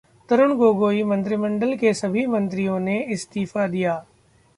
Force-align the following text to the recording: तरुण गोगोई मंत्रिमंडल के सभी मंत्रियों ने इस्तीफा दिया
तरुण 0.29 0.51
गोगोई 0.57 1.03
मंत्रिमंडल 1.03 1.75
के 1.77 1.93
सभी 1.93 2.25
मंत्रियों 2.27 2.79
ने 2.79 2.99
इस्तीफा 3.13 3.67
दिया 3.67 3.93